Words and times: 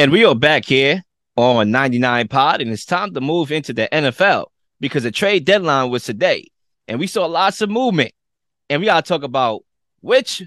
And 0.00 0.12
we 0.12 0.24
are 0.24 0.34
back 0.36 0.64
here 0.64 1.02
on 1.34 1.72
99 1.72 2.28
Pod, 2.28 2.60
and 2.60 2.70
it's 2.70 2.84
time 2.84 3.12
to 3.14 3.20
move 3.20 3.50
into 3.50 3.72
the 3.72 3.88
NFL 3.90 4.46
because 4.78 5.02
the 5.02 5.10
trade 5.10 5.44
deadline 5.44 5.90
was 5.90 6.04
today. 6.04 6.52
And 6.86 7.00
we 7.00 7.08
saw 7.08 7.26
lots 7.26 7.60
of 7.62 7.68
movement. 7.68 8.12
And 8.70 8.78
we 8.78 8.86
got 8.86 9.04
to 9.04 9.08
talk 9.08 9.24
about 9.24 9.64
which 10.00 10.44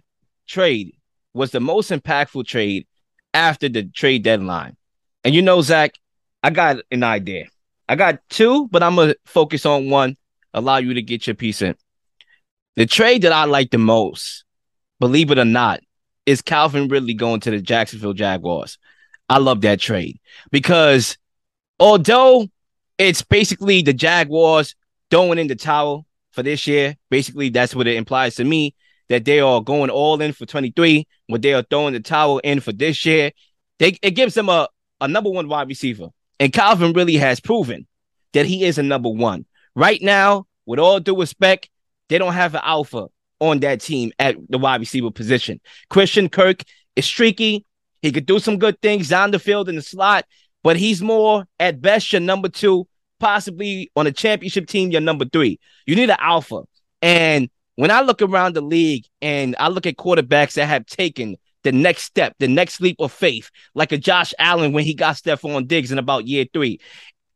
trade 0.48 0.96
was 1.34 1.52
the 1.52 1.60
most 1.60 1.92
impactful 1.92 2.48
trade 2.48 2.88
after 3.34 3.68
the 3.68 3.84
trade 3.84 4.24
deadline. 4.24 4.78
And 5.26 5.36
you 5.36 5.42
know, 5.42 5.62
Zach, 5.62 5.96
I 6.42 6.50
got 6.50 6.78
an 6.90 7.04
idea. 7.04 7.48
I 7.90 7.98
got 7.98 8.22
two, 8.30 8.70
but 8.70 8.82
I'm 8.82 8.96
going 8.96 9.10
to 9.10 9.18
focus 9.26 9.66
on 9.66 9.90
one, 9.90 10.16
allow 10.54 10.78
you 10.78 10.94
to 10.94 11.02
get 11.02 11.28
your 11.28 11.36
piece 11.36 11.62
in. 11.62 11.76
The 12.78 12.86
trade 12.86 13.24
that 13.24 13.34
I 13.34 13.44
like 13.44 13.72
the 13.72 13.80
most, 13.80 14.46
believe 15.02 15.30
it 15.30 15.38
or 15.38 15.44
not, 15.44 15.82
is 16.26 16.42
Calvin 16.42 16.88
Ridley 16.88 17.16
going 17.16 17.42
to 17.42 17.52
the 17.52 17.62
Jacksonville 17.62 18.14
Jaguars. 18.14 18.78
I 19.32 19.38
love 19.38 19.62
that 19.62 19.80
trade 19.80 20.20
because 20.52 21.18
although 21.80 22.48
it's 22.98 23.22
basically 23.22 23.82
the 23.82 23.94
Jaguars 23.94 24.76
throwing 25.10 25.40
in 25.40 25.48
the 25.48 25.56
towel 25.56 26.06
for 26.32 26.44
this 26.44 26.68
year, 26.68 26.98
basically 27.10 27.48
that's 27.48 27.74
what 27.74 27.88
it 27.88 27.96
implies 27.96 28.36
to 28.36 28.44
me 28.44 28.76
that 29.08 29.24
they 29.24 29.40
are 29.40 29.62
going 29.62 29.90
all 29.90 30.20
in 30.22 30.34
for 30.34 30.46
23, 30.46 31.08
when 31.28 31.40
they 31.40 31.54
are 31.54 31.64
throwing 31.64 31.94
the 31.94 32.02
towel 32.02 32.40
in 32.40 32.60
for 32.60 32.74
this 32.74 33.06
year. 33.06 33.32
They, 33.80 33.98
it 34.02 34.12
gives 34.12 34.34
them 34.34 34.50
a, 34.50 34.68
a 35.00 35.08
number 35.08 35.30
one 35.30 35.48
wide 35.48 35.70
receiver. 35.70 36.10
And 36.38 36.52
Calvin 36.52 36.92
Ridley 36.92 37.16
has 37.16 37.40
proven 37.40 37.88
that 38.34 38.46
he 38.46 38.66
is 38.66 38.78
a 38.78 38.84
number 38.84 39.10
one. 39.10 39.46
Right 39.76 40.02
now, 40.02 40.46
with 40.66 40.80
all 40.80 41.00
due 41.00 41.18
respect, 41.18 41.70
they 42.10 42.18
don't 42.18 42.34
have 42.34 42.54
an 42.54 42.62
alpha 42.66 43.08
on 43.40 43.62
that 43.62 43.80
team 43.80 44.12
at 44.20 44.36
the 44.50 44.58
wide 44.58 44.82
receiver 44.82 45.10
position. 45.10 45.62
Christian 45.90 46.28
Kirk 46.28 46.64
is 46.98 47.06
streaky. 47.06 47.66
He 48.02 48.12
could 48.12 48.26
do 48.26 48.40
some 48.40 48.58
good 48.58 48.82
things 48.82 49.12
on 49.12 49.32
the 49.32 49.40
field 49.40 49.70
in 49.70 49.76
the 49.76 49.82
slot, 49.82 50.26
but 50.64 50.78
he's 50.78 51.02
more 51.02 51.46
at 51.60 51.82
best 51.82 52.12
your 52.12 52.22
number 52.22 52.50
two, 52.50 52.88
possibly 53.20 53.92
on 53.96 54.08
a 54.08 54.12
championship 54.12 54.68
team, 54.68 54.92
your 54.92 55.02
number 55.02 55.26
three. 55.26 55.60
You 55.86 55.96
need 55.96 56.10
an 56.10 56.18
alpha. 56.20 56.64
And 57.02 57.50
when 57.76 57.92
I 57.92 58.02
look 58.02 58.22
around 58.22 58.56
the 58.56 58.62
league 58.62 59.06
and 59.22 59.56
I 59.60 59.70
look 59.70 59.86
at 59.86 59.98
quarterbacks 59.98 60.54
that 60.54 60.68
have 60.68 60.86
taken 60.86 61.38
the 61.64 61.72
next 61.72 62.04
step, 62.04 62.36
the 62.40 62.48
next 62.48 62.82
leap 62.82 62.98
of 63.00 63.12
faith, 63.12 63.50
like 63.76 63.92
a 63.92 63.98
Josh 63.98 64.34
Allen 64.40 64.74
when 64.74 64.84
he 64.84 64.94
got 64.94 65.16
Stefon 65.16 65.68
Diggs 65.68 65.92
in 65.92 66.00
about 66.00 66.28
year 66.28 66.46
three, 66.52 66.80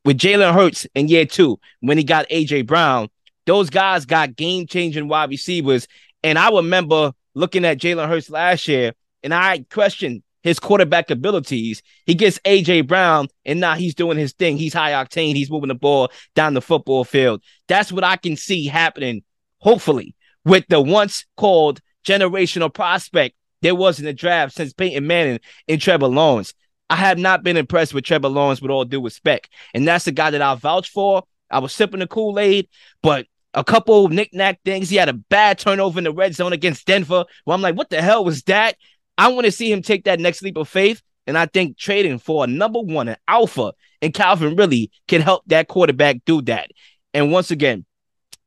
with 0.04 0.18
Jalen 0.18 0.54
Hurts 0.54 0.86
in 0.96 1.08
year 1.08 1.26
two, 1.26 1.60
when 1.80 1.98
he 1.98 2.04
got 2.04 2.30
AJ 2.30 2.68
Brown, 2.68 3.10
those 3.46 3.70
guys 3.70 4.06
got 4.06 4.36
game 4.36 4.68
changing 4.68 5.08
wide 5.08 5.30
receivers. 5.30 5.88
And 6.24 6.38
I 6.38 6.50
remember 6.50 7.14
looking 7.34 7.66
at 7.66 7.80
Jalen 7.80 8.08
Hurts 8.08 8.30
last 8.30 8.68
year, 8.68 8.94
and 9.24 9.34
I 9.34 9.66
questioned 9.70 10.24
his 10.46 10.60
quarterback 10.60 11.10
abilities. 11.10 11.82
He 12.06 12.14
gets 12.14 12.38
AJ 12.46 12.88
Brown, 12.88 13.28
and 13.44 13.60
now 13.60 13.74
he's 13.74 13.96
doing 13.96 14.18
his 14.18 14.32
thing. 14.32 14.58
He's 14.58 14.76
high 14.76 14.92
octane. 14.92 15.36
He's 15.36 15.50
moving 15.50 15.70
the 15.70 15.76
ball 15.76 16.12
down 16.36 16.54
the 16.54 16.62
football 16.62 17.04
field. 17.04 17.42
That's 17.68 17.92
what 17.92 18.04
I 18.04 18.16
can 18.16 18.38
see 18.38 18.68
happening, 18.68 19.24
hopefully, 19.58 20.16
with 20.46 20.66
the 20.70 20.80
once 20.80 21.26
called 21.36 21.82
generational 22.08 22.72
prospect 22.72 23.36
there 23.64 23.74
was 23.74 23.98
in 23.98 24.06
the 24.06 24.14
draft 24.14 24.54
since 24.54 24.72
Peyton 24.72 25.08
Manning 25.08 25.40
and 25.68 25.82
Trevor 25.82 26.08
Lawrence. 26.08 26.54
I 26.92 26.98
have 26.98 27.18
not 27.18 27.42
been 27.42 27.58
impressed 27.58 27.96
with 27.96 28.04
Trevor 28.04 28.30
Lawrence 28.30 28.62
with 28.62 28.70
all 28.70 28.86
due 28.86 29.04
respect. 29.04 29.50
And 29.74 29.88
that's 29.88 30.06
the 30.06 30.12
guy 30.12 30.30
that 30.30 30.44
I 30.44 30.54
vouch 30.54 30.90
for. 30.92 31.24
I 31.50 31.58
was 31.58 31.74
sipping 31.74 32.02
the 32.02 32.08
Kool-Aid, 32.08 32.70
but 33.02 33.26
a 33.56 33.64
couple 33.64 34.08
knick-knack 34.10 34.60
things. 34.64 34.92
He 34.92 34.98
had 34.98 35.10
a 35.10 35.14
bad 35.14 35.58
turnover 35.58 35.98
in 35.98 36.04
the 36.04 36.12
red 36.12 36.36
zone 36.36 36.54
against 36.54 36.86
Denver. 36.86 37.26
Well, 37.46 37.56
I'm 37.56 37.62
like, 37.64 37.76
what 37.76 37.90
the 37.90 38.04
hell 38.04 38.24
was 38.24 38.44
that? 38.44 38.76
I 39.18 39.30
want 39.30 39.46
to 39.46 39.52
see 39.52 39.72
him 39.72 39.82
take 39.82 40.06
that 40.06 40.20
next 40.20 40.42
leap 40.42 40.58
of 40.58 40.68
faith. 40.68 41.02
And 41.28 41.38
I 41.38 41.48
think 41.48 41.78
trading 41.78 42.20
for 42.20 42.44
a 42.44 42.48
number 42.48 42.80
one, 42.80 43.08
an 43.08 43.18
alpha, 43.28 43.74
and 44.02 44.14
Calvin 44.14 44.56
Ridley 44.56 44.92
can 45.08 45.22
help 45.22 45.44
that 45.48 45.68
quarterback 45.68 46.18
do 46.26 46.42
that. 46.44 46.70
And 47.14 47.32
once 47.32 47.50
again, 47.50 47.86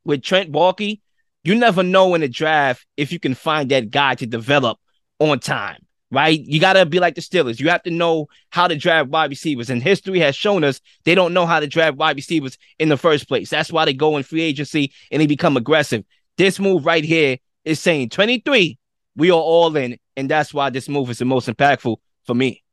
with 0.04 0.22
Trent 0.22 0.52
Baalke, 0.52 1.00
you 1.42 1.54
never 1.54 1.82
know 1.82 2.14
in 2.14 2.20
the 2.20 2.28
draft 2.28 2.86
if 2.96 3.10
you 3.10 3.18
can 3.18 3.34
find 3.34 3.70
that 3.70 3.90
guy 3.90 4.14
to 4.16 4.26
develop 4.26 4.78
on 5.18 5.40
time, 5.40 5.84
right? 6.10 6.38
You 6.38 6.60
got 6.60 6.74
to 6.74 6.86
be 6.86 7.00
like 7.00 7.14
the 7.14 7.20
Steelers. 7.20 7.58
You 7.58 7.68
have 7.70 7.82
to 7.84 7.90
know 7.90 8.28
how 8.50 8.68
to 8.68 8.76
draft 8.76 9.08
wide 9.08 9.30
receivers. 9.30 9.70
And 9.70 9.82
history 9.82 10.20
has 10.20 10.36
shown 10.36 10.62
us 10.62 10.80
they 11.04 11.14
don't 11.14 11.34
know 11.34 11.46
how 11.46 11.58
to 11.58 11.66
draft 11.66 11.96
wide 11.96 12.16
receivers 12.16 12.58
in 12.78 12.88
the 12.88 12.96
first 12.96 13.26
place. 13.26 13.50
That's 13.50 13.72
why 13.72 13.86
they 13.86 13.94
go 13.94 14.16
in 14.16 14.22
free 14.22 14.42
agency 14.42 14.92
and 15.10 15.20
they 15.20 15.26
become 15.26 15.56
aggressive. 15.56 16.04
This 16.36 16.60
move 16.60 16.86
right 16.86 17.04
here 17.04 17.38
is 17.64 17.80
saying 17.80 18.10
23, 18.10 18.78
we 19.16 19.30
are 19.30 19.34
all 19.34 19.74
in 19.76 19.98
and 20.18 20.28
that's 20.28 20.52
why 20.52 20.68
this 20.68 20.88
move 20.88 21.10
is 21.10 21.18
the 21.18 21.24
most 21.24 21.48
impactful 21.48 21.96
for 22.26 22.34
me. 22.34 22.64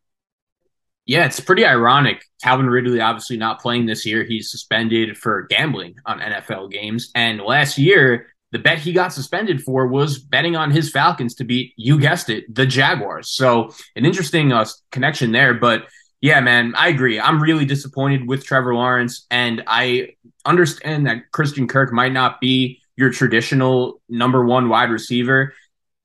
Yeah, 1.06 1.28
it's 1.28 1.40
pretty 1.40 1.64
ironic. 1.64 2.24
Calvin 2.42 2.68
Ridley 2.68 3.00
obviously 3.00 3.38
not 3.38 3.62
playing 3.62 3.86
this 3.86 4.04
year. 4.04 4.24
He's 4.24 4.50
suspended 4.50 5.16
for 5.16 5.44
gambling 5.44 5.96
on 6.08 6.20
NFL 6.20 6.72
games. 6.72 7.12
And 7.14 7.40
last 7.40 7.78
year, 7.78 8.34
the 8.52 8.58
bet 8.58 8.80
he 8.80 8.94
got 8.94 9.14
suspended 9.14 9.62
for 9.62 9.86
was 9.86 10.18
betting 10.18 10.56
on 10.56 10.72
his 10.72 10.90
Falcons 10.90 11.36
to 11.36 11.44
beat, 11.44 11.74
you 11.76 12.00
guessed 12.00 12.32
it, 12.32 12.54
the 12.54 12.66
Jaguars. 12.66 13.30
So 13.30 13.70
an 13.96 14.06
interesting 14.06 14.52
uh, 14.52 14.66
connection 14.92 15.32
there. 15.32 15.54
But 15.54 15.84
yeah, 16.22 16.40
man, 16.40 16.74
I 16.76 16.88
agree. 16.88 17.20
I'm 17.20 17.40
really 17.40 17.66
disappointed 17.66 18.28
with 18.28 18.44
Trevor 18.44 18.74
Lawrence. 18.74 19.28
And 19.30 19.64
I 19.68 20.16
understand 20.44 21.06
that 21.06 21.32
Christian 21.32 21.68
Kirk 21.68 21.94
might 21.94 22.14
not 22.14 22.42
be 22.42 22.82
your 22.96 23.12
traditional 23.12 24.02
number 24.10 24.44
one 24.44 24.70
wide 24.70 24.90
receiver 24.90 25.54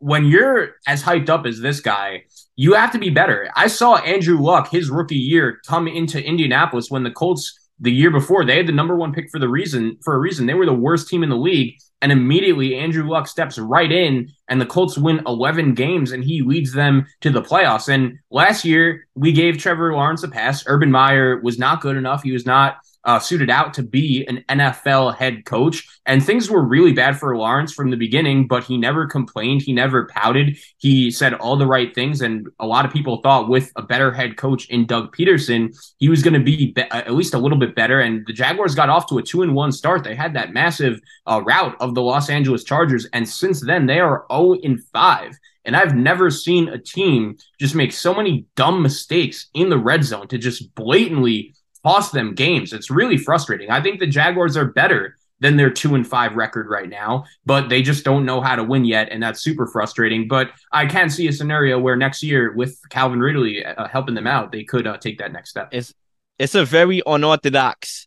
when 0.00 0.26
you're 0.26 0.76
as 0.86 1.02
hyped 1.02 1.28
up 1.28 1.46
as 1.46 1.60
this 1.60 1.80
guy, 1.80 2.24
you 2.56 2.74
have 2.74 2.92
to 2.92 2.98
be 2.98 3.10
better. 3.10 3.48
I 3.54 3.68
saw 3.68 3.96
Andrew 3.96 4.40
Luck, 4.40 4.70
his 4.70 4.90
rookie 4.90 5.16
year, 5.16 5.60
come 5.66 5.86
into 5.86 6.22
Indianapolis 6.22 6.90
when 6.90 7.04
the 7.04 7.10
Colts 7.10 7.56
the 7.80 7.90
year 7.90 8.10
before 8.10 8.44
they 8.44 8.58
had 8.58 8.66
the 8.66 8.72
number 8.72 8.94
one 8.94 9.12
pick 9.12 9.30
for 9.30 9.38
the 9.38 9.48
reason 9.48 9.96
for 10.02 10.14
a 10.14 10.18
reason. 10.18 10.46
They 10.46 10.54
were 10.54 10.66
the 10.66 10.74
worst 10.74 11.08
team 11.08 11.22
in 11.22 11.30
the 11.30 11.36
league 11.36 11.76
and 12.02 12.12
immediately 12.12 12.76
andrew 12.76 13.08
luck 13.08 13.26
steps 13.26 13.58
right 13.58 13.90
in 13.90 14.28
and 14.48 14.60
the 14.60 14.66
colts 14.66 14.96
win 14.98 15.22
11 15.26 15.74
games 15.74 16.12
and 16.12 16.22
he 16.22 16.42
leads 16.42 16.72
them 16.72 17.06
to 17.22 17.30
the 17.30 17.42
playoffs. 17.42 17.88
And 17.88 18.18
last 18.30 18.64
year 18.64 19.06
we 19.14 19.32
gave 19.32 19.56
trevor 19.56 19.92
lawrence 19.92 20.22
a 20.22 20.28
pass. 20.28 20.64
Urban 20.66 20.90
meyer 20.90 21.40
was 21.40 21.58
not 21.58 21.80
good 21.80 21.96
enough. 21.96 22.22
He 22.22 22.32
was 22.32 22.44
not 22.44 22.76
uh, 23.04 23.18
suited 23.18 23.50
out 23.50 23.74
to 23.74 23.82
be 23.82 24.26
an 24.26 24.44
NFL 24.48 25.16
head 25.16 25.44
coach. 25.44 25.86
And 26.06 26.24
things 26.24 26.50
were 26.50 26.62
really 26.62 26.92
bad 26.92 27.18
for 27.18 27.36
Lawrence 27.36 27.72
from 27.72 27.90
the 27.90 27.96
beginning, 27.96 28.46
but 28.46 28.64
he 28.64 28.76
never 28.76 29.06
complained. 29.06 29.62
He 29.62 29.72
never 29.72 30.06
pouted. 30.06 30.58
He 30.78 31.10
said 31.10 31.34
all 31.34 31.56
the 31.56 31.66
right 31.66 31.94
things. 31.94 32.20
And 32.20 32.48
a 32.58 32.66
lot 32.66 32.84
of 32.84 32.92
people 32.92 33.20
thought 33.22 33.48
with 33.48 33.72
a 33.76 33.82
better 33.82 34.12
head 34.12 34.36
coach 34.36 34.68
in 34.68 34.86
Doug 34.86 35.16
Pederson, 35.16 35.74
he 35.98 36.08
was 36.08 36.22
going 36.22 36.34
to 36.34 36.40
be, 36.40 36.72
be, 36.72 36.82
at 36.82 37.14
least 37.14 37.34
a 37.34 37.38
little 37.38 37.58
bit 37.58 37.74
better. 37.74 38.00
And 38.00 38.26
the 38.26 38.32
Jaguars 38.32 38.74
got 38.74 38.90
off 38.90 39.08
to 39.08 39.18
a 39.18 39.22
two 39.22 39.42
and 39.42 39.54
one 39.54 39.72
start. 39.72 40.04
They 40.04 40.14
had 40.14 40.34
that 40.34 40.52
massive 40.52 41.00
uh, 41.26 41.42
rout 41.44 41.76
of 41.80 41.94
the 41.94 42.02
Los 42.02 42.28
Angeles 42.28 42.64
Chargers. 42.64 43.06
And 43.12 43.28
since 43.28 43.64
then, 43.64 43.86
they 43.86 44.00
are 44.00 44.26
0 44.30 44.54
in 44.62 44.78
5. 44.92 45.32
And 45.64 45.76
I've 45.76 45.94
never 45.94 46.30
seen 46.30 46.68
a 46.68 46.78
team 46.78 47.36
just 47.58 47.74
make 47.74 47.92
so 47.92 48.14
many 48.14 48.46
dumb 48.56 48.82
mistakes 48.82 49.48
in 49.54 49.68
the 49.68 49.78
red 49.78 50.04
zone 50.04 50.26
to 50.28 50.38
just 50.38 50.74
blatantly 50.74 51.54
cost 51.82 52.12
them 52.12 52.34
games. 52.34 52.72
It's 52.72 52.91
really 52.91 53.16
frustrating. 53.16 53.70
I 53.70 53.82
think 53.82 54.00
the 54.00 54.06
Jaguars 54.06 54.56
are 54.56 54.66
better 54.66 55.16
than 55.41 55.56
their 55.56 55.70
two 55.70 55.94
and 55.94 56.06
five 56.06 56.36
record 56.36 56.68
right 56.68 56.88
now, 56.88 57.24
but 57.46 57.68
they 57.68 57.80
just 57.80 58.04
don't 58.04 58.26
know 58.26 58.41
how 58.41 58.56
to 58.56 58.62
win 58.62 58.84
yet, 58.84 59.08
and 59.10 59.22
that's 59.22 59.41
super 59.41 59.66
frustrating. 59.66 60.28
But 60.28 60.50
I 60.70 60.86
can 60.86 61.08
see 61.08 61.28
a 61.28 61.32
scenario 61.32 61.78
where 61.78 61.96
next 61.96 62.22
year, 62.22 62.52
with 62.52 62.78
Calvin 62.91 63.20
Ridley 63.20 63.64
uh, 63.64 63.88
helping 63.88 64.14
them 64.14 64.26
out, 64.26 64.52
they 64.52 64.64
could 64.64 64.86
uh, 64.86 64.98
take 64.98 65.18
that 65.18 65.32
next 65.32 65.50
step. 65.50 65.70
It's 65.72 65.94
it's 66.38 66.54
a 66.54 66.64
very 66.64 67.02
unorthodox 67.06 68.06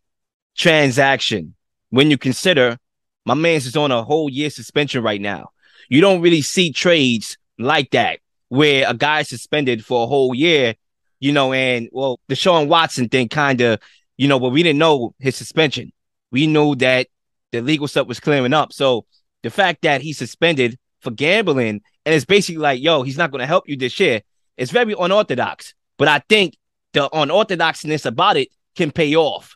transaction 0.55 1.55
when 1.89 2.11
you 2.11 2.17
consider 2.17 2.77
my 3.25 3.33
man's 3.33 3.65
is 3.65 3.75
on 3.75 3.91
a 3.91 4.03
whole 4.03 4.29
year 4.29 4.49
suspension 4.49 5.03
right 5.03 5.21
now. 5.21 5.49
You 5.89 6.01
don't 6.01 6.21
really 6.21 6.41
see 6.41 6.71
trades 6.71 7.37
like 7.57 7.91
that 7.91 8.19
where 8.49 8.85
a 8.87 8.93
guy 8.93 9.23
suspended 9.23 9.85
for 9.85 10.03
a 10.03 10.07
whole 10.07 10.35
year 10.35 10.75
you 11.23 11.31
know, 11.31 11.53
and 11.53 11.87
well, 11.93 12.19
the 12.27 12.35
Sean 12.35 12.67
Watson 12.67 13.07
thing 13.07 13.29
kind 13.29 13.61
of, 13.61 13.79
you 14.17 14.27
know, 14.27 14.41
but 14.41 14.49
we 14.49 14.61
didn't 14.61 14.79
know 14.79 15.15
his 15.19 15.37
suspension. 15.37 15.93
We 16.31 16.47
knew 16.47 16.75
that 16.75 17.07
the 17.53 17.61
legal 17.61 17.87
stuff 17.87 18.07
was 18.07 18.19
clearing 18.19 18.53
up. 18.53 18.73
So 18.73 19.05
the 19.41 19.49
fact 19.49 19.83
that 19.83 20.01
he's 20.01 20.17
suspended 20.17 20.77
for 20.99 21.11
gambling 21.11 21.81
and 22.05 22.13
it's 22.13 22.25
basically 22.25 22.59
like, 22.59 22.81
yo, 22.81 23.03
he's 23.03 23.17
not 23.17 23.31
going 23.31 23.39
to 23.39 23.45
help 23.45 23.69
you 23.69 23.77
this 23.77 23.97
year. 24.01 24.21
It's 24.57 24.71
very 24.71 24.93
unorthodox, 24.99 25.73
but 25.97 26.09
I 26.09 26.21
think 26.27 26.57
the 26.91 27.07
unorthodoxness 27.13 28.05
about 28.05 28.35
it 28.35 28.49
can 28.75 28.91
pay 28.91 29.15
off 29.15 29.55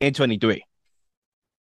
in 0.00 0.12
23. 0.12 0.64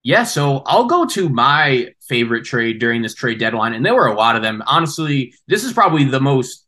Yeah, 0.03 0.25
so 0.25 0.63
I'll 0.65 0.87
go 0.87 1.05
to 1.05 1.29
my 1.29 1.89
favorite 2.09 2.47
trade 2.47 2.79
during 2.79 3.03
this 3.03 3.15
trade 3.15 3.39
deadline, 3.39 3.75
and 3.75 3.85
there 3.85 3.95
were 3.95 4.07
a 4.07 4.15
lot 4.15 4.37
of 4.37 4.41
them. 4.41 4.63
Honestly, 4.67 5.35
this 5.47 5.63
is 5.63 5.75
probably 5.75 6.05
the 6.05 6.21
most 6.21 6.65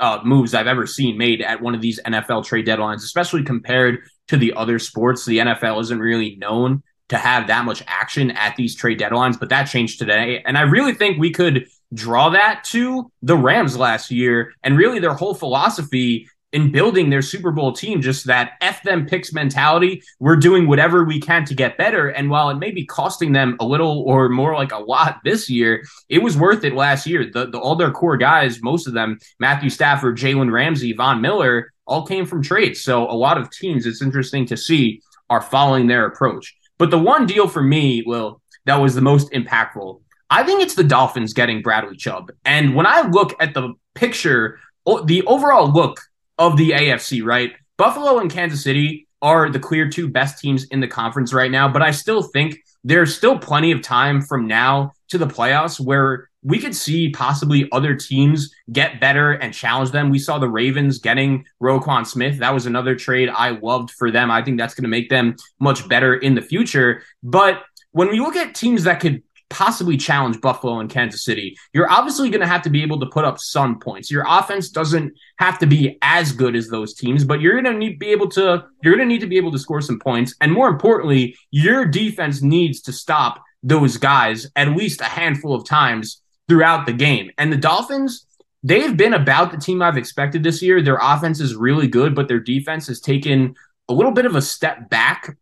uh, 0.00 0.20
moves 0.24 0.54
I've 0.54 0.66
ever 0.66 0.86
seen 0.86 1.16
made 1.16 1.42
at 1.42 1.60
one 1.60 1.74
of 1.74 1.80
these 1.80 2.00
NFL 2.04 2.44
trade 2.44 2.66
deadlines, 2.66 2.96
especially 2.96 3.42
compared 3.42 4.00
to 4.28 4.36
the 4.36 4.52
other 4.54 4.78
sports. 4.78 5.24
The 5.24 5.38
NFL 5.38 5.80
isn't 5.82 5.98
really 5.98 6.36
known 6.36 6.82
to 7.08 7.16
have 7.16 7.46
that 7.46 7.64
much 7.64 7.82
action 7.86 8.32
at 8.32 8.56
these 8.56 8.74
trade 8.74 8.98
deadlines, 8.98 9.38
but 9.38 9.48
that 9.50 9.64
changed 9.64 9.98
today. 9.98 10.42
And 10.44 10.58
I 10.58 10.62
really 10.62 10.92
think 10.92 11.18
we 11.18 11.30
could 11.30 11.68
draw 11.94 12.30
that 12.30 12.64
to 12.64 13.10
the 13.22 13.36
Rams 13.36 13.76
last 13.76 14.10
year 14.10 14.52
and 14.62 14.76
really 14.76 14.98
their 14.98 15.14
whole 15.14 15.34
philosophy 15.34 16.28
in 16.56 16.72
building 16.72 17.10
their 17.10 17.20
Super 17.20 17.52
Bowl 17.52 17.70
team, 17.70 18.00
just 18.00 18.24
that 18.24 18.52
F 18.62 18.82
them 18.82 19.04
picks 19.04 19.30
mentality. 19.30 20.02
We're 20.20 20.36
doing 20.36 20.66
whatever 20.66 21.04
we 21.04 21.20
can 21.20 21.44
to 21.44 21.54
get 21.54 21.76
better. 21.76 22.08
And 22.08 22.30
while 22.30 22.48
it 22.48 22.54
may 22.54 22.70
be 22.70 22.86
costing 22.86 23.32
them 23.32 23.58
a 23.60 23.66
little 23.66 24.00
or 24.06 24.30
more 24.30 24.54
like 24.54 24.72
a 24.72 24.78
lot 24.78 25.18
this 25.22 25.50
year, 25.50 25.84
it 26.08 26.22
was 26.22 26.38
worth 26.38 26.64
it 26.64 26.72
last 26.72 27.06
year. 27.06 27.30
The, 27.30 27.48
the 27.48 27.58
all 27.58 27.76
their 27.76 27.90
core 27.90 28.16
guys, 28.16 28.62
most 28.62 28.86
of 28.86 28.94
them, 28.94 29.18
Matthew 29.38 29.68
Stafford, 29.68 30.16
Jalen 30.16 30.50
Ramsey, 30.50 30.94
Von 30.94 31.20
Miller, 31.20 31.74
all 31.86 32.06
came 32.06 32.24
from 32.24 32.42
trades. 32.42 32.80
So 32.80 33.02
a 33.02 33.12
lot 33.12 33.36
of 33.36 33.50
teams, 33.50 33.84
it's 33.84 34.00
interesting 34.00 34.46
to 34.46 34.56
see, 34.56 35.02
are 35.28 35.42
following 35.42 35.86
their 35.86 36.06
approach. 36.06 36.56
But 36.78 36.90
the 36.90 36.98
one 36.98 37.26
deal 37.26 37.48
for 37.48 37.62
me, 37.62 38.02
Will, 38.06 38.40
that 38.64 38.76
was 38.76 38.94
the 38.94 39.02
most 39.02 39.30
impactful, 39.32 40.00
I 40.30 40.42
think 40.42 40.62
it's 40.62 40.74
the 40.74 40.84
Dolphins 40.84 41.34
getting 41.34 41.60
Bradley 41.60 41.98
Chubb. 41.98 42.32
And 42.46 42.74
when 42.74 42.86
I 42.86 43.02
look 43.02 43.34
at 43.40 43.52
the 43.52 43.74
picture, 43.94 44.58
the 45.04 45.22
overall 45.26 45.70
look 45.70 46.00
of 46.38 46.56
the 46.56 46.70
AFC, 46.70 47.24
right? 47.24 47.52
Buffalo 47.76 48.18
and 48.18 48.30
Kansas 48.30 48.62
City 48.62 49.06
are 49.22 49.50
the 49.50 49.58
clear 49.58 49.88
two 49.88 50.08
best 50.08 50.38
teams 50.38 50.64
in 50.64 50.80
the 50.80 50.88
conference 50.88 51.32
right 51.32 51.50
now, 51.50 51.68
but 51.68 51.82
I 51.82 51.90
still 51.90 52.22
think 52.22 52.58
there's 52.84 53.16
still 53.16 53.38
plenty 53.38 53.72
of 53.72 53.82
time 53.82 54.22
from 54.22 54.46
now 54.46 54.92
to 55.08 55.18
the 55.18 55.26
playoffs 55.26 55.80
where 55.80 56.28
we 56.42 56.60
could 56.60 56.76
see 56.76 57.10
possibly 57.10 57.68
other 57.72 57.96
teams 57.96 58.54
get 58.70 59.00
better 59.00 59.32
and 59.32 59.52
challenge 59.52 59.90
them. 59.90 60.10
We 60.10 60.20
saw 60.20 60.38
the 60.38 60.48
Ravens 60.48 60.98
getting 61.00 61.44
Roquan 61.60 62.06
Smith. 62.06 62.38
That 62.38 62.54
was 62.54 62.66
another 62.66 62.94
trade 62.94 63.28
I 63.28 63.50
loved 63.50 63.90
for 63.90 64.12
them. 64.12 64.30
I 64.30 64.42
think 64.42 64.56
that's 64.56 64.74
going 64.74 64.84
to 64.84 64.88
make 64.88 65.08
them 65.08 65.34
much 65.58 65.88
better 65.88 66.14
in 66.14 66.36
the 66.36 66.42
future. 66.42 67.02
But 67.22 67.64
when 67.90 68.10
we 68.10 68.20
look 68.20 68.36
at 68.36 68.54
teams 68.54 68.84
that 68.84 69.00
could 69.00 69.24
possibly 69.48 69.96
challenge 69.96 70.40
Buffalo 70.40 70.80
and 70.80 70.90
Kansas 70.90 71.24
City, 71.24 71.56
you're 71.72 71.90
obviously 71.90 72.30
going 72.30 72.40
to 72.40 72.46
have 72.46 72.62
to 72.62 72.70
be 72.70 72.82
able 72.82 72.98
to 73.00 73.06
put 73.06 73.24
up 73.24 73.38
some 73.38 73.78
points. 73.78 74.10
Your 74.10 74.24
offense 74.26 74.68
doesn't 74.68 75.12
have 75.38 75.58
to 75.60 75.66
be 75.66 75.98
as 76.02 76.32
good 76.32 76.56
as 76.56 76.68
those 76.68 76.94
teams, 76.94 77.24
but 77.24 77.40
you're 77.40 77.60
going 77.60 77.72
to 77.72 77.78
need 77.78 77.98
be 77.98 78.08
able 78.08 78.28
to 78.30 78.64
you're 78.82 78.96
going 78.96 79.08
to 79.08 79.12
need 79.12 79.20
to 79.20 79.26
be 79.26 79.36
able 79.36 79.52
to 79.52 79.58
score 79.58 79.80
some 79.80 79.98
points, 79.98 80.34
and 80.40 80.52
more 80.52 80.68
importantly, 80.68 81.36
your 81.50 81.84
defense 81.84 82.42
needs 82.42 82.80
to 82.82 82.92
stop 82.92 83.42
those 83.62 83.96
guys 83.96 84.50
at 84.56 84.68
least 84.68 85.00
a 85.00 85.04
handful 85.04 85.54
of 85.54 85.64
times 85.64 86.22
throughout 86.48 86.86
the 86.86 86.92
game. 86.92 87.30
And 87.38 87.52
the 87.52 87.56
Dolphins, 87.56 88.26
they've 88.62 88.96
been 88.96 89.14
about 89.14 89.50
the 89.50 89.58
team 89.58 89.82
I've 89.82 89.96
expected 89.96 90.42
this 90.42 90.62
year. 90.62 90.80
Their 90.80 90.98
offense 91.00 91.40
is 91.40 91.56
really 91.56 91.88
good, 91.88 92.14
but 92.14 92.28
their 92.28 92.40
defense 92.40 92.86
has 92.86 93.00
taken 93.00 93.54
a 93.88 93.92
little 93.92 94.12
bit 94.12 94.26
of 94.26 94.34
a 94.36 94.42
step 94.42 94.88
back 94.88 95.36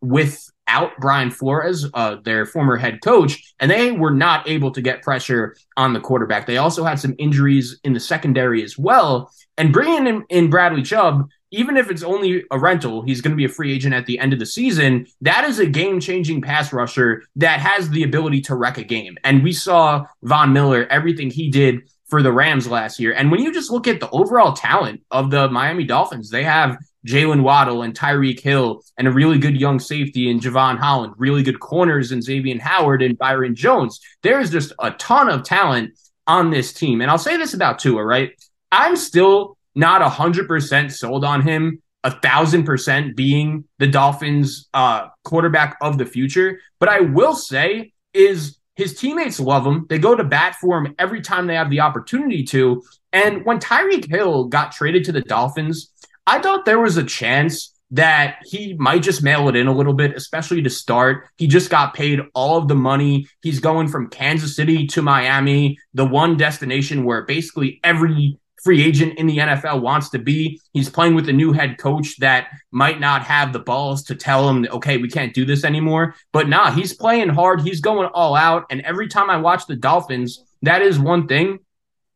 without 0.66 0.98
Brian 0.98 1.30
Flores, 1.30 1.86
uh, 1.94 2.16
their 2.24 2.46
former 2.46 2.76
head 2.76 3.00
coach, 3.02 3.54
and 3.60 3.70
they 3.70 3.92
were 3.92 4.10
not 4.10 4.48
able 4.48 4.70
to 4.72 4.80
get 4.80 5.02
pressure 5.02 5.56
on 5.76 5.92
the 5.92 6.00
quarterback. 6.00 6.46
They 6.46 6.56
also 6.56 6.84
had 6.84 6.98
some 6.98 7.14
injuries 7.18 7.80
in 7.84 7.92
the 7.92 8.00
secondary 8.00 8.62
as 8.62 8.78
well. 8.78 9.30
And 9.56 9.72
bringing 9.72 10.06
in, 10.06 10.24
in 10.30 10.50
Bradley 10.50 10.82
Chubb, 10.82 11.28
even 11.50 11.76
if 11.76 11.90
it's 11.90 12.02
only 12.02 12.44
a 12.50 12.58
rental, 12.58 13.02
he's 13.02 13.20
going 13.20 13.30
to 13.30 13.36
be 13.36 13.44
a 13.44 13.48
free 13.48 13.72
agent 13.72 13.94
at 13.94 14.06
the 14.06 14.18
end 14.18 14.32
of 14.32 14.40
the 14.40 14.46
season. 14.46 15.06
That 15.20 15.44
is 15.44 15.60
a 15.60 15.66
game 15.66 16.00
changing 16.00 16.42
pass 16.42 16.72
rusher 16.72 17.22
that 17.36 17.60
has 17.60 17.88
the 17.90 18.02
ability 18.02 18.40
to 18.42 18.56
wreck 18.56 18.78
a 18.78 18.84
game. 18.84 19.16
And 19.22 19.44
we 19.44 19.52
saw 19.52 20.06
Von 20.22 20.52
Miller, 20.52 20.86
everything 20.90 21.30
he 21.30 21.50
did 21.50 21.88
for 22.08 22.22
the 22.22 22.32
Rams 22.32 22.66
last 22.66 22.98
year. 22.98 23.12
And 23.12 23.30
when 23.30 23.40
you 23.40 23.52
just 23.52 23.70
look 23.70 23.86
at 23.86 24.00
the 24.00 24.10
overall 24.10 24.52
talent 24.52 25.02
of 25.12 25.30
the 25.30 25.48
Miami 25.48 25.84
Dolphins, 25.84 26.30
they 26.30 26.42
have 26.42 26.76
Jaylen 27.06 27.42
Waddle 27.42 27.82
and 27.82 27.94
Tyreek 27.94 28.40
Hill 28.40 28.82
and 28.96 29.06
a 29.06 29.12
really 29.12 29.38
good 29.38 29.60
young 29.60 29.78
safety 29.78 30.30
in 30.30 30.40
Jevon 30.40 30.78
Holland, 30.78 31.14
really 31.16 31.42
good 31.42 31.60
corners 31.60 32.12
in 32.12 32.22
Xavier 32.22 32.58
Howard 32.60 33.02
and 33.02 33.18
Byron 33.18 33.54
Jones. 33.54 34.00
There 34.22 34.40
is 34.40 34.50
just 34.50 34.72
a 34.78 34.90
ton 34.92 35.28
of 35.28 35.42
talent 35.42 35.98
on 36.26 36.50
this 36.50 36.72
team. 36.72 37.00
And 37.00 37.10
I'll 37.10 37.18
say 37.18 37.36
this 37.36 37.54
about 37.54 37.78
Tua, 37.78 38.04
right? 38.04 38.30
I'm 38.72 38.96
still 38.96 39.56
not 39.74 40.00
100% 40.00 40.92
sold 40.92 41.24
on 41.24 41.42
him, 41.42 41.82
a 42.02 42.10
thousand 42.10 42.64
percent 42.64 43.16
being 43.16 43.64
the 43.78 43.86
Dolphins 43.86 44.68
uh, 44.74 45.08
quarterback 45.24 45.76
of 45.80 45.98
the 45.98 46.06
future. 46.06 46.60
But 46.78 46.88
I 46.88 47.00
will 47.00 47.34
say 47.34 47.92
is 48.12 48.58
his 48.76 48.98
teammates 48.98 49.38
love 49.38 49.66
him. 49.66 49.86
They 49.88 49.98
go 49.98 50.14
to 50.14 50.24
bat 50.24 50.56
for 50.60 50.78
him 50.78 50.94
every 50.98 51.20
time 51.20 51.46
they 51.46 51.54
have 51.54 51.70
the 51.70 51.80
opportunity 51.80 52.42
to. 52.44 52.82
And 53.12 53.44
when 53.44 53.60
Tyreek 53.60 54.08
Hill 54.08 54.44
got 54.46 54.72
traded 54.72 55.04
to 55.04 55.12
the 55.12 55.20
Dolphins, 55.20 55.92
I 56.26 56.40
thought 56.40 56.64
there 56.64 56.80
was 56.80 56.96
a 56.96 57.04
chance 57.04 57.74
that 57.90 58.38
he 58.44 58.74
might 58.74 59.02
just 59.02 59.22
mail 59.22 59.48
it 59.48 59.56
in 59.56 59.66
a 59.66 59.72
little 59.72 59.92
bit, 59.92 60.16
especially 60.16 60.62
to 60.62 60.70
start. 60.70 61.28
He 61.36 61.46
just 61.46 61.70
got 61.70 61.94
paid 61.94 62.20
all 62.34 62.56
of 62.56 62.66
the 62.66 62.74
money. 62.74 63.28
He's 63.42 63.60
going 63.60 63.88
from 63.88 64.10
Kansas 64.10 64.56
City 64.56 64.86
to 64.88 65.02
Miami, 65.02 65.78
the 65.92 66.04
one 66.04 66.36
destination 66.36 67.04
where 67.04 67.22
basically 67.22 67.80
every 67.84 68.38
free 68.64 68.82
agent 68.82 69.18
in 69.18 69.26
the 69.26 69.36
NFL 69.36 69.82
wants 69.82 70.08
to 70.08 70.18
be. 70.18 70.60
He's 70.72 70.88
playing 70.88 71.14
with 71.14 71.28
a 71.28 71.32
new 71.32 71.52
head 71.52 71.76
coach 71.76 72.16
that 72.18 72.48
might 72.72 72.98
not 72.98 73.22
have 73.22 73.52
the 73.52 73.58
balls 73.58 74.02
to 74.04 74.14
tell 74.14 74.48
him, 74.48 74.66
okay, 74.72 74.96
we 74.96 75.08
can't 75.08 75.34
do 75.34 75.44
this 75.44 75.64
anymore. 75.64 76.14
But 76.32 76.48
nah, 76.48 76.70
he's 76.70 76.94
playing 76.94 77.28
hard. 77.28 77.60
He's 77.60 77.80
going 77.80 78.08
all 78.08 78.34
out. 78.34 78.64
And 78.70 78.80
every 78.80 79.06
time 79.06 79.28
I 79.28 79.36
watch 79.36 79.66
the 79.66 79.76
Dolphins, 79.76 80.42
that 80.62 80.80
is 80.80 80.98
one 80.98 81.28
thing 81.28 81.58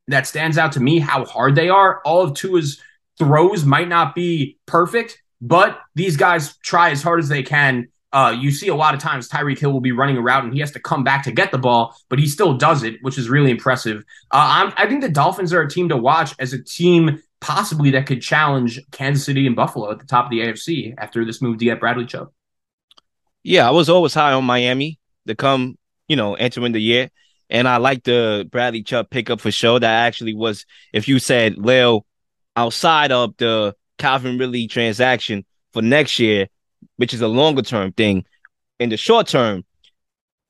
that 0.09 0.27
stands 0.27 0.57
out 0.57 0.73
to 0.73 0.81
me 0.81 0.99
how 0.99 1.27
hard 1.27 1.55
they 1.55 1.69
are. 1.69 2.01
All 2.05 2.23
of 2.23 2.33
Tua's 2.33 2.81
throws 3.19 3.65
might 3.65 3.89
not 3.89 4.15
be 4.15 4.59
perfect, 4.67 5.23
but 5.41 5.79
these 5.95 6.17
guys 6.17 6.57
try 6.59 6.91
as 6.91 7.03
hard 7.03 7.21
as 7.21 7.29
they 7.29 7.43
can 7.43 7.89
uh, 8.13 8.35
you 8.39 8.51
see 8.51 8.69
a 8.69 8.75
lot 8.75 8.95
of 8.95 9.01
times 9.01 9.29
Tyreek 9.29 9.59
Hill 9.59 9.73
will 9.73 9.81
be 9.81 9.93
running 9.93 10.17
a 10.17 10.21
route 10.21 10.45
and 10.45 10.53
he 10.53 10.61
has 10.61 10.71
to 10.73 10.81
come 10.81 11.05
back 11.05 11.25
to 11.25 11.33
get 11.33 11.53
the 11.53 11.59
ball, 11.59 11.95
but 12.09 12.19
he 12.19 12.27
still 12.27 12.55
does 12.55 12.83
it, 12.83 12.97
which 13.03 13.19
is 13.19 13.29
really 13.29 13.51
impressive. 13.51 13.99
Uh, 14.31 14.71
i 14.77 14.87
think 14.87 15.03
the 15.03 15.09
Dolphins 15.09 15.53
are 15.53 15.63
a 15.63 15.69
team 15.69 15.89
to 15.91 15.97
watch 15.97 16.35
as 16.39 16.53
a 16.53 16.63
team 16.63 17.23
possibly 17.41 17.91
that 17.91 18.07
could 18.07 18.23
challenge 18.23 18.81
Kansas 18.91 19.25
City 19.25 19.47
and 19.47 19.55
Buffalo 19.55 19.91
at 19.91 19.99
the 19.99 20.07
top 20.07 20.27
of 20.27 20.31
the 20.31 20.41
AFC 20.41 20.95
after 20.97 21.25
this 21.25 21.43
move 21.43 21.59
to 21.59 21.65
get 21.65 21.81
Bradley 21.81 22.07
Chubb. 22.07 22.31
Yeah, 23.43 23.69
I 23.69 23.71
was 23.71 23.89
always 23.89 24.15
high 24.15 24.33
on 24.33 24.45
Miami 24.45 24.99
to 25.27 25.35
come, 25.35 25.77
you 26.09 26.17
know, 26.17 26.35
entering 26.35 26.73
the 26.73 26.81
year. 26.81 27.11
And 27.51 27.69
I 27.69 27.77
like 27.77 28.05
the 28.05 28.47
Bradley 28.51 28.83
Chubb 28.83 29.09
pickup 29.11 29.41
for 29.41 29.51
sure. 29.51 29.81
That 29.81 30.07
actually 30.07 30.35
was, 30.35 30.67
if 30.93 31.09
you 31.09 31.19
said, 31.19 31.57
Lil, 31.57 32.05
outside 32.59 33.13
of 33.13 33.37
the 33.37 33.73
Calvin 33.99 34.37
Ridley 34.37 34.67
transaction 34.67 35.45
for 35.73 35.81
next 35.81 36.19
year, 36.19 36.49
which 36.97 37.15
is 37.15 37.21
a 37.21 37.29
longer 37.29 37.63
term 37.63 37.93
thing. 37.93 38.25
In 38.81 38.89
the 38.89 38.97
short 38.97 39.29
term, 39.29 39.65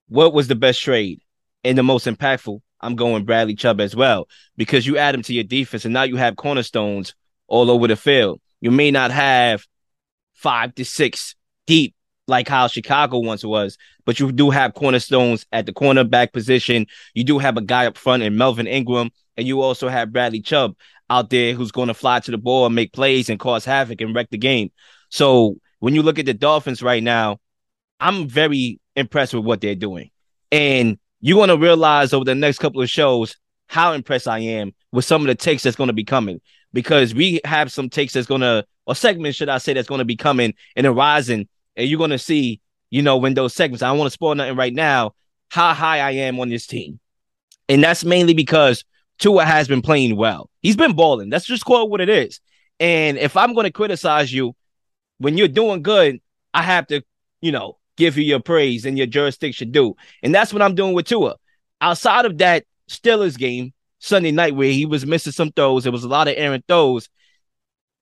what 0.09 0.33
was 0.33 0.49
the 0.49 0.55
best 0.55 0.81
trade 0.81 1.21
and 1.65 1.77
the 1.77 1.83
most 1.83 2.07
impactful? 2.07 2.61
I'm 2.81 2.97
going 2.97 3.27
Bradley 3.27 3.57
Chubb 3.57 3.79
as 3.81 3.95
well 3.95 4.27
because 4.57 4.87
you 4.87 4.97
add 4.97 5.15
him 5.15 5.23
to 5.23 5.35
your 5.35 5.45
defense 5.45 5.85
and 5.85 5.93
now 5.93 6.05
you 6.05 6.17
have 6.17 6.37
cornerstones 6.37 7.15
all 7.47 7.71
over 7.71 7.87
the 7.87 7.97
field. 7.97 8.41
You 8.63 8.71
may 8.71 8.91
not 8.91 9.11
have 9.11 9.67
five 10.33 10.75
to 10.77 10.87
six 10.87 11.35
deep 11.67 11.95
like 12.29 12.47
how 12.47 12.69
Chicago 12.69 13.19
once 13.19 13.45
was, 13.45 13.79
but 14.05 14.21
you 14.21 14.31
do 14.31 14.51
have 14.51 14.75
cornerstones 14.75 15.47
at 15.51 15.67
the 15.67 15.73
cornerback 15.73 16.33
position. 16.33 16.87
You 17.15 17.25
do 17.25 17.39
have 17.39 17.57
a 17.57 17.63
guy 17.63 17.87
up 17.87 17.97
front 17.97 18.23
in 18.23 18.37
Melvin 18.37 18.67
Ingram, 18.67 19.11
and 19.37 19.47
you 19.47 19.61
also 19.63 19.89
have 19.89 20.13
Bradley 20.13 20.41
Chubb 20.41 20.77
out 21.11 21.31
there 21.31 21.55
who's 21.55 21.73
going 21.73 21.89
to 21.89 21.95
fly 21.95 22.21
to 22.21 22.31
the 22.31 22.39
ball 22.39 22.67
and 22.67 22.75
make 22.75 22.93
plays 22.93 23.31
and 23.31 23.41
cause 23.41 23.65
havoc 23.65 24.01
and 24.01 24.15
wreck 24.15 24.29
the 24.31 24.39
game. 24.39 24.71
So 25.09 25.57
when 25.81 25.95
you 25.95 26.03
look 26.03 26.19
at 26.19 26.27
the 26.27 26.35
Dolphins 26.35 26.83
right 26.83 27.03
now, 27.03 27.39
I'm 27.99 28.29
very 28.29 28.79
impressed 28.95 29.35
with 29.35 29.45
what 29.45 29.61
they're 29.61 29.75
doing. 29.75 30.11
And 30.53 30.99
you're 31.21 31.37
going 31.37 31.49
to 31.49 31.57
realize 31.57 32.13
over 32.13 32.25
the 32.25 32.35
next 32.35 32.59
couple 32.59 32.83
of 32.83 32.91
shows 32.91 33.37
how 33.67 33.93
impressed 33.93 34.29
I 34.29 34.39
am 34.39 34.73
with 34.93 35.05
some 35.05 35.23
of 35.23 35.27
the 35.27 35.35
takes 35.35 35.63
that's 35.63 35.77
going 35.77 35.89
to 35.89 35.95
be 35.95 36.05
coming 36.05 36.41
because 36.73 37.15
we 37.15 37.41
have 37.45 37.73
some 37.73 37.89
takes 37.89 38.13
that's 38.13 38.27
going 38.27 38.41
to, 38.41 38.65
or 38.87 38.95
segments, 38.95 39.37
should 39.37 39.49
I 39.49 39.59
say, 39.59 39.73
that's 39.73 39.89
going 39.89 40.01
to 40.01 40.05
be 40.05 40.17
coming 40.17 40.55
and 40.77 40.87
arising. 40.87 41.49
And 41.79 41.89
you're 41.89 41.99
going 41.99 42.11
to 42.11 42.19
see, 42.19 42.61
you 42.91 43.01
know, 43.01 43.17
when 43.17 43.35
those 43.35 43.55
segments, 43.55 43.83
I 43.83 43.89
don't 43.89 43.99
want 43.99 44.09
to 44.09 44.13
spoil 44.13 44.35
nothing 44.35 44.57
right 44.57 44.75
now, 44.75 45.15
how 45.49 45.73
high 45.73 46.01
I 46.01 46.11
am 46.11 46.39
on 46.41 46.51
this 46.51 46.67
team. 46.67 47.01
And 47.69 47.83
that's 47.83 48.05
mainly 48.05 48.35
because 48.35 48.85
Tua 49.19 49.45
has 49.45 49.69
been 49.69 49.81
playing 49.81 50.17
well. 50.17 50.51
He's 50.61 50.77
been 50.77 50.95
balling. 50.95 51.31
That's 51.31 51.47
just 51.47 51.65
call 51.65 51.85
it 51.85 51.91
what 51.91 52.01
it 52.01 52.09
is. 52.09 52.41
And 52.81 53.17
if 53.17 53.37
I'm 53.37 53.55
going 53.55 53.65
to 53.65 53.73
criticize 53.73 54.33
you 54.33 54.55
when 55.19 55.39
you're 55.39 55.49
doing 55.49 55.83
good, 55.83 56.21
I 56.53 56.63
have 56.63 56.87
to, 56.89 57.03
you 57.41 57.53
know, 57.53 57.79
give 57.97 58.17
you 58.17 58.25
your 58.25 58.41
praise 58.41 58.85
and 58.85 58.99
your 58.99 59.07
jurisdiction 59.07 59.71
due. 59.71 59.97
And 60.23 60.35
that's 60.35 60.53
what 60.53 60.63
I'm 60.63 60.75
doing 60.75 60.95
with 60.95 61.07
Tua. 61.07 61.37
Outside 61.81 62.25
of 62.25 62.39
that 62.39 62.65
Steelers 62.89 63.39
game 63.39 63.73
Sunday 63.99 64.33
night 64.33 64.55
where 64.55 64.71
he 64.71 64.87
was 64.87 65.07
missing 65.07 65.33
some 65.33 65.53
throws, 65.53 65.85
there 65.85 65.93
was 65.93 66.05
a 66.05 66.09
lot 66.09 66.29
of 66.29 66.35
errant 66.37 66.65
throws. 66.67 67.09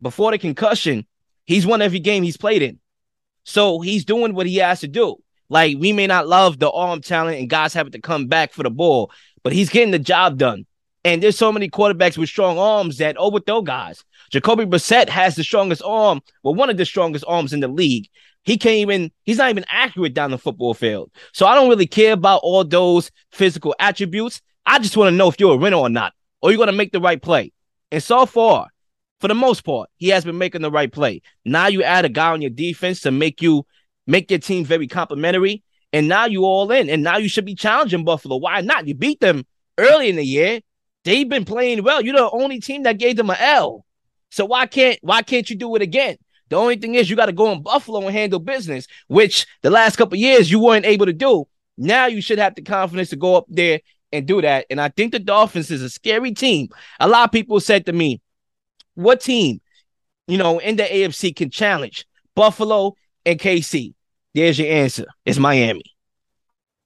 Before 0.00 0.30
the 0.30 0.38
concussion, 0.38 1.06
he's 1.44 1.66
won 1.66 1.82
every 1.82 2.00
game 2.00 2.22
he's 2.22 2.36
played 2.36 2.62
in. 2.62 2.78
So 3.46 3.80
he's 3.80 4.04
doing 4.04 4.34
what 4.34 4.46
he 4.46 4.56
has 4.56 4.80
to 4.80 4.88
do. 4.88 5.16
Like 5.48 5.76
we 5.78 5.92
may 5.92 6.08
not 6.08 6.26
love 6.26 6.58
the 6.58 6.70
arm 6.70 7.00
talent 7.00 7.38
and 7.38 7.48
guys 7.48 7.72
having 7.72 7.92
to 7.92 8.00
come 8.00 8.26
back 8.26 8.52
for 8.52 8.64
the 8.64 8.70
ball, 8.70 9.12
but 9.44 9.52
he's 9.52 9.70
getting 9.70 9.92
the 9.92 9.98
job 10.00 10.36
done. 10.36 10.66
And 11.04 11.22
there's 11.22 11.38
so 11.38 11.52
many 11.52 11.70
quarterbacks 11.70 12.18
with 12.18 12.28
strong 12.28 12.58
arms 12.58 12.98
that 12.98 13.16
overthrow 13.16 13.62
guys. 13.62 14.04
Jacoby 14.30 14.66
Brissett 14.66 15.08
has 15.08 15.36
the 15.36 15.44
strongest 15.44 15.80
arm, 15.84 16.20
well, 16.42 16.56
one 16.56 16.68
of 16.68 16.76
the 16.76 16.84
strongest 16.84 17.24
arms 17.28 17.52
in 17.52 17.60
the 17.60 17.68
league. 17.68 18.08
He 18.42 18.58
can't 18.58 18.76
even, 18.76 19.12
he's 19.22 19.38
not 19.38 19.50
even 19.50 19.64
accurate 19.68 20.14
down 20.14 20.32
the 20.32 20.38
football 20.38 20.74
field. 20.74 21.12
So 21.32 21.46
I 21.46 21.54
don't 21.54 21.68
really 21.68 21.86
care 21.86 22.12
about 22.14 22.40
all 22.42 22.64
those 22.64 23.12
physical 23.30 23.74
attributes. 23.78 24.42
I 24.64 24.80
just 24.80 24.96
want 24.96 25.12
to 25.12 25.16
know 25.16 25.28
if 25.28 25.38
you're 25.38 25.54
a 25.54 25.56
winner 25.56 25.76
or 25.76 25.88
not, 25.88 26.12
or 26.42 26.50
you're 26.50 26.58
going 26.58 26.66
to 26.66 26.72
make 26.72 26.90
the 26.90 27.00
right 27.00 27.22
play. 27.22 27.52
And 27.92 28.02
so 28.02 28.26
far, 28.26 28.68
for 29.20 29.28
the 29.28 29.34
most 29.34 29.64
part, 29.64 29.88
he 29.96 30.08
has 30.08 30.24
been 30.24 30.38
making 30.38 30.62
the 30.62 30.70
right 30.70 30.92
play. 30.92 31.22
Now 31.44 31.68
you 31.68 31.82
add 31.82 32.04
a 32.04 32.08
guy 32.08 32.32
on 32.32 32.42
your 32.42 32.50
defense 32.50 33.00
to 33.02 33.10
make 33.10 33.40
you 33.40 33.66
make 34.06 34.30
your 34.30 34.40
team 34.40 34.64
very 34.64 34.86
complementary. 34.86 35.62
And 35.92 36.08
now 36.08 36.26
you 36.26 36.44
all 36.44 36.70
in. 36.70 36.90
And 36.90 37.02
now 37.02 37.16
you 37.16 37.28
should 37.28 37.44
be 37.44 37.54
challenging 37.54 38.04
Buffalo. 38.04 38.36
Why 38.36 38.60
not? 38.60 38.86
You 38.86 38.94
beat 38.94 39.20
them 39.20 39.46
early 39.78 40.08
in 40.10 40.16
the 40.16 40.24
year. 40.24 40.60
They've 41.04 41.28
been 41.28 41.44
playing 41.44 41.82
well. 41.84 42.02
You're 42.02 42.16
the 42.16 42.30
only 42.30 42.60
team 42.60 42.82
that 42.82 42.98
gave 42.98 43.16
them 43.16 43.30
an 43.30 43.36
L. 43.38 43.86
So 44.30 44.44
why 44.44 44.66
can't 44.66 44.98
why 45.02 45.22
can't 45.22 45.48
you 45.48 45.56
do 45.56 45.74
it 45.76 45.82
again? 45.82 46.16
The 46.48 46.56
only 46.56 46.76
thing 46.76 46.94
is 46.94 47.08
you 47.08 47.16
got 47.16 47.26
to 47.26 47.32
go 47.32 47.50
in 47.52 47.62
Buffalo 47.62 48.06
and 48.06 48.10
handle 48.14 48.38
business, 48.38 48.86
which 49.08 49.46
the 49.62 49.70
last 49.70 49.96
couple 49.96 50.18
years 50.18 50.50
you 50.50 50.60
weren't 50.60 50.86
able 50.86 51.06
to 51.06 51.12
do. 51.12 51.46
Now 51.78 52.06
you 52.06 52.20
should 52.20 52.38
have 52.38 52.54
the 52.54 52.62
confidence 52.62 53.10
to 53.10 53.16
go 53.16 53.36
up 53.36 53.46
there 53.48 53.80
and 54.12 54.26
do 54.26 54.40
that. 54.42 54.66
And 54.70 54.80
I 54.80 54.88
think 54.88 55.12
the 55.12 55.18
Dolphins 55.18 55.70
is 55.70 55.82
a 55.82 55.90
scary 55.90 56.32
team. 56.32 56.68
A 57.00 57.08
lot 57.08 57.24
of 57.24 57.32
people 57.32 57.58
said 57.60 57.86
to 57.86 57.92
me, 57.92 58.20
what 58.96 59.20
team, 59.20 59.60
you 60.26 60.38
know, 60.38 60.58
in 60.58 60.76
the 60.76 60.82
AFC 60.82 61.34
can 61.34 61.50
challenge 61.50 62.04
Buffalo 62.34 62.94
and 63.24 63.38
KC? 63.38 63.94
There's 64.34 64.58
your 64.58 64.68
answer. 64.68 65.06
It's 65.24 65.38
Miami. 65.38 65.84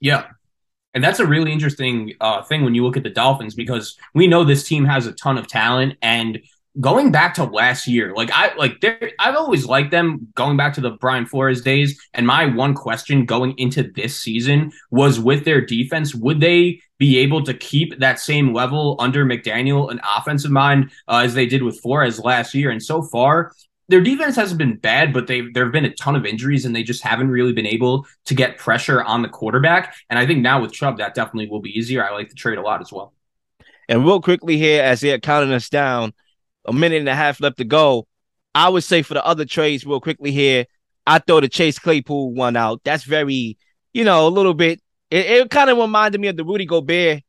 Yeah. 0.00 0.26
And 0.92 1.02
that's 1.02 1.20
a 1.20 1.26
really 1.26 1.52
interesting 1.52 2.12
uh, 2.20 2.42
thing 2.42 2.64
when 2.64 2.74
you 2.74 2.84
look 2.84 2.96
at 2.96 3.02
the 3.02 3.10
Dolphins 3.10 3.54
because 3.54 3.96
we 4.14 4.26
know 4.26 4.44
this 4.44 4.66
team 4.66 4.84
has 4.84 5.06
a 5.06 5.12
ton 5.12 5.38
of 5.38 5.46
talent 5.46 5.96
and 6.02 6.40
going 6.78 7.10
back 7.10 7.34
to 7.34 7.44
last 7.44 7.88
year, 7.88 8.14
like 8.14 8.30
I 8.32 8.54
like 8.54 8.84
I've 9.18 9.34
always 9.34 9.66
liked 9.66 9.90
them 9.90 10.28
going 10.34 10.56
back 10.56 10.74
to 10.74 10.80
the 10.80 10.90
Brian 10.90 11.26
Flores 11.26 11.62
days. 11.62 12.00
And 12.14 12.26
my 12.26 12.46
one 12.46 12.74
question 12.74 13.24
going 13.24 13.54
into 13.58 13.82
this 13.82 14.18
season 14.18 14.72
was 14.90 15.18
with 15.18 15.44
their 15.44 15.60
defense, 15.60 16.14
would 16.14 16.40
they 16.40 16.80
be 16.98 17.18
able 17.18 17.42
to 17.44 17.54
keep 17.54 17.98
that 17.98 18.20
same 18.20 18.52
level 18.54 18.96
under 18.98 19.24
McDaniel 19.24 19.90
and 19.90 20.00
offensive 20.16 20.50
mind 20.50 20.90
uh, 21.08 21.22
as 21.24 21.34
they 21.34 21.46
did 21.46 21.62
with 21.62 21.80
Flores 21.80 22.20
last 22.20 22.54
year? 22.54 22.70
And 22.70 22.82
so 22.82 23.02
far, 23.02 23.52
their 23.88 24.00
defense 24.00 24.36
hasn't 24.36 24.58
been 24.58 24.76
bad, 24.76 25.12
but 25.12 25.26
they 25.26 25.40
there 25.52 25.64
have 25.64 25.72
been 25.72 25.84
a 25.84 25.94
ton 25.94 26.14
of 26.14 26.24
injuries 26.24 26.64
and 26.64 26.76
they 26.76 26.84
just 26.84 27.02
haven't 27.02 27.30
really 27.30 27.52
been 27.52 27.66
able 27.66 28.06
to 28.26 28.34
get 28.34 28.58
pressure 28.58 29.02
on 29.02 29.22
the 29.22 29.28
quarterback. 29.28 29.96
And 30.08 30.18
I 30.18 30.26
think 30.26 30.40
now 30.40 30.60
with 30.62 30.72
Chubb, 30.72 30.98
that 30.98 31.14
definitely 31.14 31.48
will 31.48 31.60
be 31.60 31.76
easier. 31.76 32.06
I 32.06 32.12
like 32.12 32.28
the 32.28 32.36
trade 32.36 32.58
a 32.58 32.62
lot 32.62 32.80
as 32.80 32.92
well. 32.92 33.12
And 33.88 34.04
real 34.04 34.20
quickly 34.20 34.56
here, 34.56 34.84
as 34.84 35.00
they're 35.00 35.18
counting 35.18 35.52
us 35.52 35.68
down, 35.68 36.12
a 36.64 36.72
minute 36.72 36.98
and 36.98 37.08
a 37.08 37.14
half 37.14 37.40
left 37.40 37.58
to 37.58 37.64
go. 37.64 38.06
I 38.54 38.68
would 38.68 38.84
say 38.84 39.02
for 39.02 39.14
the 39.14 39.24
other 39.24 39.44
trades, 39.44 39.86
real 39.86 40.00
quickly 40.00 40.32
here, 40.32 40.66
I 41.06 41.18
throw 41.18 41.40
the 41.40 41.48
Chase 41.48 41.78
Claypool 41.78 42.34
one 42.34 42.56
out. 42.56 42.80
That's 42.84 43.04
very, 43.04 43.56
you 43.92 44.04
know, 44.04 44.26
a 44.26 44.30
little 44.30 44.54
bit. 44.54 44.80
It, 45.10 45.26
it 45.26 45.50
kind 45.50 45.70
of 45.70 45.78
reminded 45.78 46.20
me 46.20 46.28
of 46.28 46.36
the 46.36 46.44
Rudy 46.44 46.66
Gobert 46.66 47.22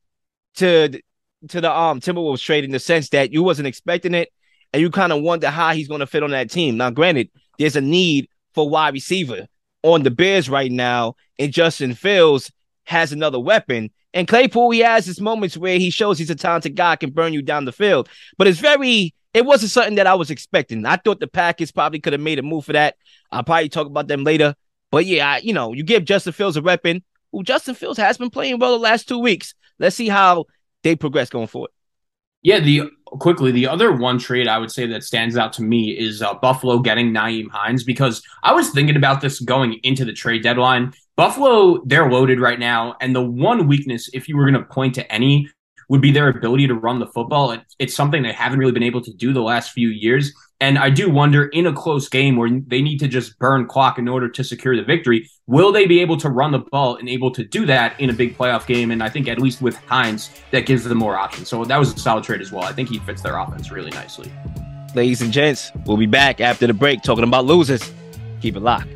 to 0.55 1.01
to 1.49 1.61
the 1.61 1.71
um 1.71 1.99
Timberwolves 1.99 2.43
trade 2.43 2.63
in 2.63 2.71
the 2.71 2.79
sense 2.79 3.09
that 3.09 3.31
you 3.31 3.43
wasn't 3.43 3.67
expecting 3.67 4.13
it, 4.13 4.29
and 4.73 4.81
you 4.81 4.89
kind 4.89 5.11
of 5.11 5.21
wonder 5.21 5.49
how 5.49 5.73
he's 5.73 5.87
going 5.87 6.01
to 6.01 6.07
fit 6.07 6.23
on 6.23 6.31
that 6.31 6.51
team. 6.51 6.77
Now, 6.77 6.89
granted, 6.89 7.29
there's 7.57 7.75
a 7.75 7.81
need 7.81 8.27
for 8.53 8.69
wide 8.69 8.93
receiver 8.93 9.47
on 9.83 10.03
the 10.03 10.11
Bears 10.11 10.49
right 10.49 10.71
now, 10.71 11.15
and 11.39 11.51
Justin 11.51 11.93
Fields 11.93 12.51
has 12.85 13.11
another 13.11 13.39
weapon. 13.39 13.91
And 14.13 14.27
Claypool, 14.27 14.71
he 14.71 14.79
has 14.79 15.05
his 15.05 15.21
moments 15.21 15.57
where 15.57 15.77
he 15.77 15.89
shows 15.89 16.17
he's 16.17 16.29
a 16.29 16.35
talented 16.35 16.75
guy, 16.75 16.95
can 16.97 17.11
burn 17.11 17.33
you 17.33 17.41
down 17.41 17.65
the 17.65 17.71
field. 17.71 18.09
But 18.37 18.47
it's 18.47 18.59
very 18.59 19.13
it 19.33 19.45
wasn't 19.45 19.71
something 19.71 19.95
that 19.95 20.07
I 20.07 20.15
was 20.15 20.29
expecting. 20.29 20.85
I 20.85 20.97
thought 20.97 21.19
the 21.19 21.27
Packers 21.27 21.71
probably 21.71 21.99
could 21.99 22.13
have 22.13 22.21
made 22.21 22.39
a 22.39 22.43
move 22.43 22.65
for 22.65 22.73
that. 22.73 22.95
I'll 23.31 23.43
probably 23.43 23.69
talk 23.69 23.87
about 23.87 24.07
them 24.07 24.23
later. 24.23 24.55
But 24.91 25.05
yeah, 25.05 25.33
I, 25.33 25.37
you 25.37 25.53
know, 25.53 25.73
you 25.73 25.83
give 25.83 26.03
Justin 26.03 26.33
Fields 26.33 26.57
a 26.57 26.61
weapon. 26.61 27.03
Who 27.31 27.43
Justin 27.43 27.75
Fields 27.75 27.97
has 27.97 28.17
been 28.17 28.29
playing 28.29 28.59
well 28.59 28.73
the 28.73 28.79
last 28.79 29.07
two 29.07 29.19
weeks. 29.19 29.53
Let's 29.79 29.95
see 29.95 30.09
how 30.09 30.45
they 30.83 30.97
progress 30.97 31.29
going 31.29 31.47
forward. 31.47 31.71
Yeah, 32.43 32.59
the 32.59 32.89
quickly 33.05 33.51
the 33.51 33.67
other 33.67 33.93
one 33.95 34.17
trade 34.17 34.47
I 34.47 34.57
would 34.57 34.71
say 34.71 34.85
that 34.87 35.03
stands 35.03 35.37
out 35.37 35.53
to 35.53 35.61
me 35.61 35.91
is 35.91 36.21
uh, 36.21 36.33
Buffalo 36.33 36.79
getting 36.79 37.13
Nyheim 37.13 37.49
Hines 37.51 37.83
because 37.83 38.21
I 38.43 38.53
was 38.53 38.71
thinking 38.71 38.95
about 38.95 39.21
this 39.21 39.39
going 39.39 39.79
into 39.83 40.03
the 40.03 40.13
trade 40.13 40.43
deadline. 40.43 40.93
Buffalo, 41.21 41.83
they're 41.85 42.09
loaded 42.09 42.39
right 42.39 42.57
now, 42.57 42.95
and 42.99 43.15
the 43.15 43.21
one 43.21 43.67
weakness, 43.67 44.09
if 44.11 44.27
you 44.27 44.35
were 44.35 44.49
going 44.49 44.59
to 44.59 44.67
point 44.67 44.95
to 44.95 45.11
any, 45.11 45.47
would 45.87 46.01
be 46.01 46.09
their 46.11 46.29
ability 46.29 46.65
to 46.65 46.73
run 46.73 46.97
the 46.97 47.05
football. 47.05 47.51
It, 47.51 47.61
it's 47.77 47.93
something 47.93 48.23
they 48.23 48.33
haven't 48.33 48.57
really 48.57 48.71
been 48.71 48.81
able 48.81 49.01
to 49.01 49.13
do 49.13 49.31
the 49.31 49.43
last 49.43 49.71
few 49.71 49.89
years. 49.89 50.33
And 50.59 50.79
I 50.79 50.89
do 50.89 51.11
wonder 51.11 51.45
in 51.49 51.67
a 51.67 51.73
close 51.73 52.09
game 52.09 52.37
where 52.37 52.49
they 52.65 52.81
need 52.81 52.97
to 53.01 53.07
just 53.07 53.37
burn 53.37 53.67
clock 53.67 53.99
in 53.99 54.07
order 54.07 54.29
to 54.29 54.43
secure 54.43 54.75
the 54.75 54.81
victory, 54.81 55.29
will 55.45 55.71
they 55.71 55.85
be 55.85 55.99
able 55.99 56.17
to 56.17 56.27
run 56.27 56.51
the 56.51 56.63
ball 56.71 56.95
and 56.95 57.07
able 57.07 57.29
to 57.33 57.43
do 57.43 57.67
that 57.67 57.99
in 57.99 58.09
a 58.09 58.13
big 58.13 58.35
playoff 58.35 58.65
game? 58.65 58.89
And 58.89 59.03
I 59.03 59.09
think 59.09 59.27
at 59.27 59.37
least 59.37 59.61
with 59.61 59.75
Hines, 59.75 60.31
that 60.49 60.65
gives 60.65 60.85
them 60.85 60.97
more 60.97 61.19
options. 61.19 61.49
So 61.49 61.63
that 61.65 61.77
was 61.77 61.93
a 61.93 61.99
solid 61.99 62.23
trade 62.23 62.41
as 62.41 62.51
well. 62.51 62.63
I 62.63 62.73
think 62.73 62.89
he 62.89 62.97
fits 62.97 63.21
their 63.21 63.37
offense 63.37 63.69
really 63.69 63.91
nicely. 63.91 64.31
Ladies 64.95 65.21
and 65.21 65.31
gents, 65.31 65.71
we'll 65.85 65.97
be 65.97 66.07
back 66.07 66.41
after 66.41 66.65
the 66.65 66.73
break 66.73 67.03
talking 67.03 67.25
about 67.25 67.45
losers. 67.45 67.93
Keep 68.41 68.55
it 68.55 68.61
locked. 68.61 68.89